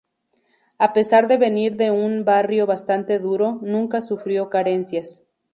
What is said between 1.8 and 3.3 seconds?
un barrio bastante